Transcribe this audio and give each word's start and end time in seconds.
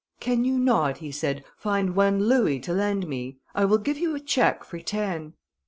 "Can 0.19 0.43
you 0.43 0.57
not," 0.57 0.97
he 0.97 1.11
said, 1.11 1.43
"find 1.55 1.95
one 1.95 2.23
louis 2.25 2.59
to 2.61 2.73
lend 2.73 3.05
me? 3.07 3.37
I 3.53 3.65
will 3.65 3.77
give 3.77 3.99
you 3.99 4.15
a 4.15 4.19
cheque 4.19 4.63
for 4.63 4.79
ten." 4.79 5.33